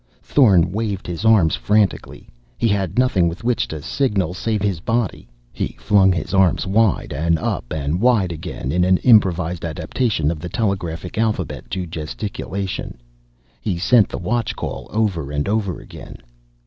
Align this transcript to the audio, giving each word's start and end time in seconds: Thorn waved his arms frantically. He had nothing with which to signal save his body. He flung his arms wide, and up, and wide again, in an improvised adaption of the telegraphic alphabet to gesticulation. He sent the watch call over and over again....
Thorn 0.23 0.71
waved 0.71 1.05
his 1.05 1.23
arms 1.25 1.55
frantically. 1.55 2.27
He 2.57 2.67
had 2.67 2.97
nothing 2.97 3.27
with 3.27 3.43
which 3.43 3.67
to 3.67 3.83
signal 3.83 4.33
save 4.33 4.63
his 4.63 4.79
body. 4.79 5.27
He 5.53 5.75
flung 5.79 6.11
his 6.11 6.33
arms 6.33 6.65
wide, 6.65 7.13
and 7.13 7.37
up, 7.37 7.71
and 7.71 8.01
wide 8.01 8.31
again, 8.31 8.71
in 8.71 8.83
an 8.83 8.97
improvised 9.03 9.63
adaption 9.63 10.31
of 10.31 10.39
the 10.39 10.49
telegraphic 10.49 11.19
alphabet 11.19 11.69
to 11.69 11.85
gesticulation. 11.85 12.97
He 13.61 13.77
sent 13.77 14.09
the 14.09 14.17
watch 14.17 14.55
call 14.55 14.87
over 14.91 15.31
and 15.31 15.47
over 15.47 15.79
again.... 15.79 16.17